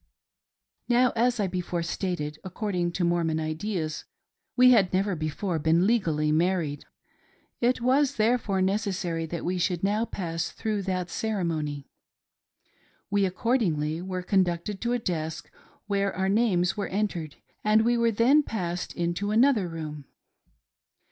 Now, 0.89 1.11
as 1.15 1.39
I 1.39 1.45
before 1.45 1.83
stated, 1.83 2.39
according 2.43 2.91
to 2.93 3.03
Mormon 3.03 3.39
ideas, 3.39 4.05
we 4.55 4.71
had 4.71 4.91
never 4.91 5.15
before 5.15 5.59
been 5.59 5.85
legally 5.85 6.31
married. 6.31 6.85
It 7.59 7.81
was 7.81 8.15
therefore 8.15 8.61
neces 8.61 8.95
sary 8.95 9.27
that 9.27 9.45
we 9.45 9.59
should 9.59 9.83
now 9.83 10.05
pass 10.05 10.49
through 10.49 10.81
that 10.89 11.11
ceremony. 11.11 11.87
We 13.11 13.25
accordingly 13.25 14.01
were 14.01 14.23
conducted 14.23 14.81
to 14.81 14.93
a 14.93 14.97
desk 14.97 15.51
where 15.85 16.11
our 16.15 16.29
names 16.29 16.75
were 16.75 16.87
entered 16.87 17.35
and 17.63 17.85
we 17.85 17.95
were 17.95 18.09
then 18.09 18.41
passed 18.41 18.93
into 18.95 19.29
another 19.29 19.67
room. 19.67 20.05